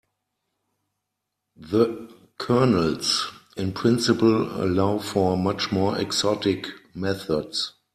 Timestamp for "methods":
6.95-7.73